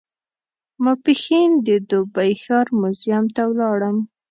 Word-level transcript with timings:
ماپښین 0.83 1.51
د 1.65 1.69
دوبۍ 1.89 2.31
ښار 2.43 2.67
موزیم 2.79 3.25
ته 3.35 3.41
ولاړم. 3.51 3.97